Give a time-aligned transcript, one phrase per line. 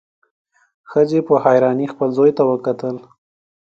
[0.91, 2.95] ښځې په حيرانۍ خپل زوی ته وکتل.